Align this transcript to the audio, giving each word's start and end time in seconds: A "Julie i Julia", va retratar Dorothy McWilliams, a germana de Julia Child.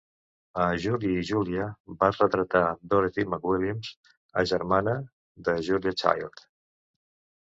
A 0.61 0.63
"Julie 0.85 1.17
i 1.17 1.25
Julia", 1.31 1.67
va 1.99 2.09
retratar 2.13 2.63
Dorothy 2.93 3.27
McWilliams, 3.33 3.93
a 4.43 4.47
germana 4.53 4.97
de 5.49 5.59
Julia 5.69 5.95
Child. 6.05 6.47